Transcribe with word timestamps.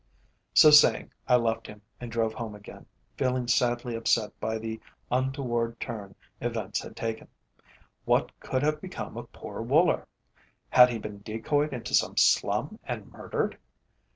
So 0.55 0.71
saying 0.71 1.11
I 1.27 1.35
left 1.35 1.67
him 1.67 1.83
and 1.99 2.11
drove 2.11 2.33
home 2.33 2.55
again, 2.55 2.87
feeling 3.17 3.47
sadly 3.47 3.93
upset 3.95 4.31
by 4.39 4.57
the 4.57 4.81
untoward 5.11 5.79
turn 5.79 6.15
events 6.41 6.81
had 6.81 6.95
taken. 6.95 7.27
What 8.03 8.31
could 8.39 8.63
have 8.63 8.81
become 8.81 9.15
of 9.15 9.31
poor 9.31 9.61
Woller? 9.61 10.07
Had 10.71 10.89
he 10.89 10.97
been 10.97 11.19
decoyed 11.21 11.71
into 11.71 11.93
some 11.93 12.17
slum 12.17 12.79
and 12.83 13.11
murdered? 13.11 13.59